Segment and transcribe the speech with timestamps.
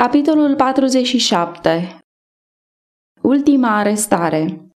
[0.00, 1.98] Capitolul 47
[3.22, 4.66] Ultima arestare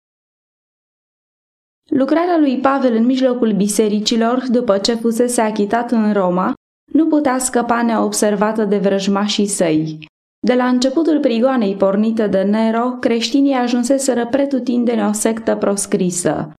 [1.90, 6.52] Lucrarea lui Pavel în mijlocul bisericilor, după ce fusese achitat în Roma,
[6.92, 9.98] nu putea scăpa neobservată de vrăjmașii săi.
[10.46, 16.52] De la începutul prigoanei pornită de Nero, creștinii ajunseseră pretutindene o sectă proscrisă.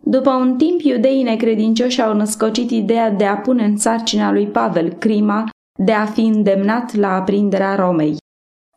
[0.00, 4.92] După un timp, iudeii necredincioși au născocit ideea de a pune în sarcina lui Pavel
[4.92, 5.48] crima
[5.84, 8.16] de a fi îndemnat la aprinderea Romei.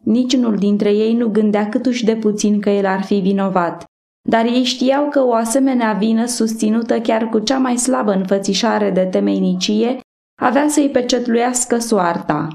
[0.04, 3.84] Niciunul dintre ei nu gândea câtuși de puțin că el ar fi vinovat,
[4.30, 9.06] dar ei știau că o asemenea vină susținută chiar cu cea mai slabă înfățișare de
[9.06, 10.00] temeinicie
[10.42, 12.48] avea să-i pecetluiască soarta.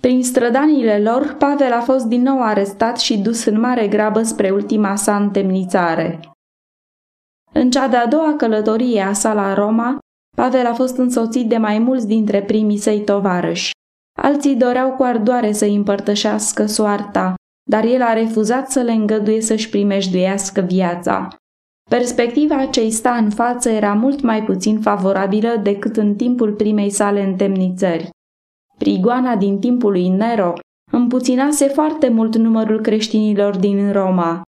[0.00, 4.50] Prin strădanile lor, Pavel a fost din nou arestat și dus în mare grabă spre
[4.50, 6.20] ultima sa întemnițare.
[7.52, 9.98] În cea de-a doua călătorie a sa la Roma,
[10.36, 13.70] Pavel a fost însoțit de mai mulți dintre primii săi tovarăși.
[14.18, 17.34] Alții doreau cu ardoare să-i împărtășească soarta,
[17.70, 21.28] dar el a refuzat să le îngăduie să-și primejduiască viața.
[21.90, 26.90] Perspectiva ce îi sta în față era mult mai puțin favorabilă decât în timpul primei
[26.90, 28.10] sale întemnițări.
[28.78, 30.52] Prigoana din timpul lui Nero
[30.92, 34.42] împuținase foarte mult numărul creștinilor din Roma.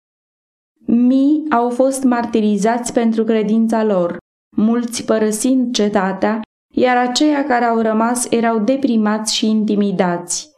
[0.87, 4.17] Mii au fost martirizați pentru credința lor,
[4.61, 6.41] mulți părăsind cetatea,
[6.75, 10.51] iar aceia care au rămas erau deprimați și intimidați.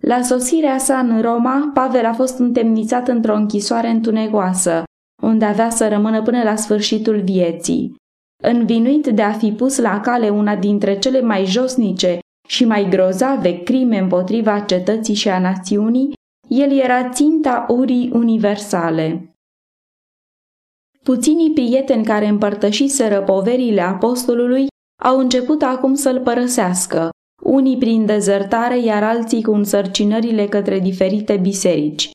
[0.00, 4.82] La sosirea sa în Roma, Pavel a fost întemnițat într-o închisoare întunecoasă,
[5.22, 7.94] unde avea să rămână până la sfârșitul vieții.
[8.42, 13.62] Învinuit de a fi pus la cale una dintre cele mai josnice și mai grozave
[13.62, 16.12] crime împotriva cetății și a națiunii,
[16.48, 19.33] el era ținta urii universale.
[21.04, 24.66] Puținii prieteni care împărtășiseră poverile apostolului
[25.02, 27.10] au început acum să-l părăsească,
[27.42, 32.10] unii prin dezertare, iar alții cu însărcinările către diferite biserici.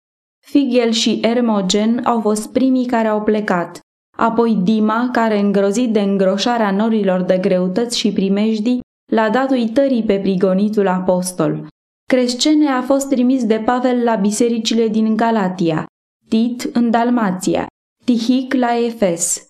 [0.46, 3.80] Figel și Ermogen au fost primii care au plecat,
[4.18, 8.80] apoi Dima, care îngrozit de îngroșarea norilor de greutăți și primejdii,
[9.12, 11.68] l-a dat uitării pe prigonitul apostol.
[12.10, 15.86] Crescene a fost trimis de Pavel la bisericile din Galatia,
[16.30, 17.68] Tit în Dalmația,
[18.10, 19.48] Știhic la Efes.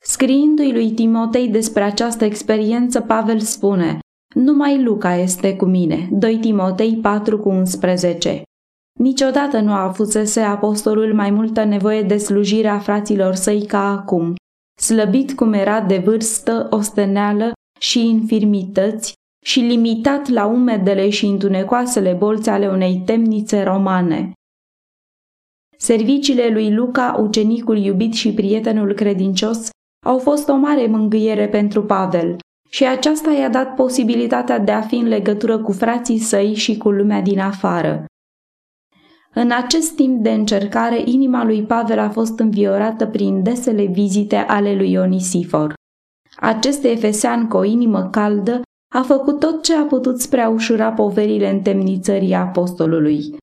[0.00, 3.98] Scriindu-i lui Timotei despre această experiență, Pavel spune
[4.34, 8.42] Numai Luca este cu mine, 2 Timotei 4 cu 11.
[8.98, 14.34] Niciodată nu a avusese apostolul mai multă nevoie de slujirea fraților săi ca acum,
[14.80, 19.12] slăbit cum era de vârstă, osteneală și infirmități
[19.44, 24.32] și limitat la umedele și întunecoasele bolți ale unei temnițe romane.
[25.82, 29.68] Serviciile lui Luca, ucenicul iubit și prietenul credincios,
[30.06, 32.36] au fost o mare mângâiere pentru Pavel
[32.70, 36.90] și aceasta i-a dat posibilitatea de a fi în legătură cu frații săi și cu
[36.90, 38.04] lumea din afară.
[39.34, 44.74] În acest timp de încercare, inima lui Pavel a fost înviorată prin desele vizite ale
[44.74, 45.74] lui Ionisifor.
[46.36, 48.62] Acest efesean cu o inimă caldă
[48.94, 53.38] a făcut tot ce a putut spre a ușura poverile întemnițării apostolului.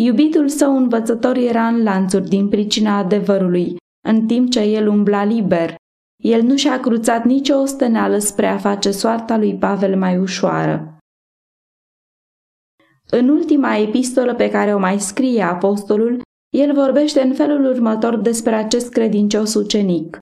[0.00, 3.76] Iubitul său învățător era în lanțuri din pricina adevărului,
[4.08, 5.74] în timp ce el umbla liber.
[6.22, 10.98] El nu și-a cruțat nicio osteneală spre a face soarta lui Pavel mai ușoară.
[13.10, 16.20] În ultima epistolă pe care o mai scrie apostolul,
[16.56, 20.18] el vorbește în felul următor despre acest credincios ucenic.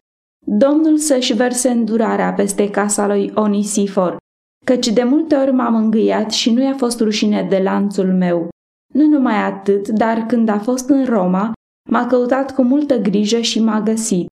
[0.47, 4.17] Domnul să-și verse îndurarea peste casa lui Onisifor,
[4.65, 8.49] căci de multe ori m-am îngâiat și nu i-a fost rușine de lanțul meu.
[8.97, 11.53] Nu numai atât, dar când a fost în Roma,
[11.91, 14.27] m-a căutat cu multă grijă și m-a găsit.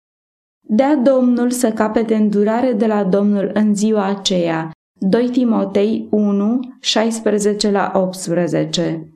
[0.69, 4.71] Dea Domnul să capete îndurare de la Domnul în ziua aceea.
[5.01, 9.09] 2 Timotei 1, 16 la 18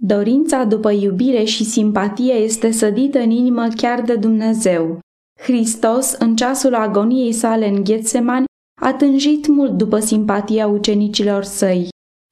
[0.00, 4.98] Dorința după iubire și simpatie este sădită în inimă chiar de Dumnezeu.
[5.40, 8.44] Hristos, în ceasul agoniei sale în Ghetsemani,
[8.80, 11.88] a tânjit mult după simpatia ucenicilor săi.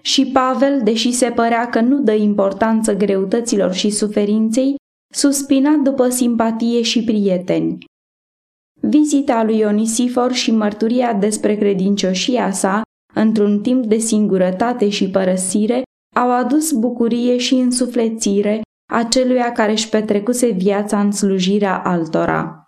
[0.06, 4.74] Și Pavel, deși se părea că nu dă importanță greutăților și suferinței,
[5.14, 7.78] suspina după simpatie și prieteni.
[8.80, 12.82] Vizita lui Ionisifor și mărturia despre credincioșia sa,
[13.14, 15.82] într-un timp de singurătate și părăsire,
[16.16, 18.60] au adus bucurie și însuflețire
[18.92, 22.65] aceluia care își petrecuse viața în slujirea altora.